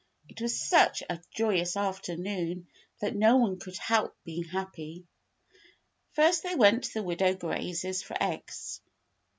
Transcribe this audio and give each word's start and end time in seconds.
It 0.27 0.41
was 0.41 0.59
such 0.59 1.03
a 1.11 1.21
joyous 1.29 1.77
afternoon 1.77 2.65
that 3.01 3.15
no 3.15 3.35
one 3.37 3.59
could 3.59 3.77
help 3.77 4.15
being 4.23 4.45
happy. 4.45 5.05
First 6.13 6.41
they 6.41 6.55
went 6.55 6.85
to 6.85 6.93
the 6.95 7.03
widow 7.03 7.35
Gray's 7.35 8.01
for 8.01 8.17
eggs. 8.19 8.81